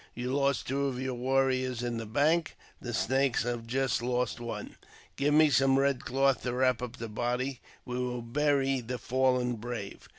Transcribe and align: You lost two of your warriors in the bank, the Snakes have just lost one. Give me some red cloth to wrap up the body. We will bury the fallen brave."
You 0.15 0.33
lost 0.35 0.65
two 0.67 0.85
of 0.87 0.99
your 0.99 1.13
warriors 1.13 1.83
in 1.83 1.97
the 1.97 2.07
bank, 2.07 2.57
the 2.81 2.91
Snakes 2.91 3.43
have 3.43 3.67
just 3.67 4.01
lost 4.01 4.39
one. 4.39 4.77
Give 5.15 5.31
me 5.31 5.51
some 5.51 5.77
red 5.77 6.05
cloth 6.05 6.41
to 6.41 6.53
wrap 6.55 6.81
up 6.81 6.97
the 6.97 7.07
body. 7.07 7.61
We 7.85 7.99
will 7.99 8.23
bury 8.23 8.81
the 8.81 8.97
fallen 8.97 9.57
brave." 9.57 10.09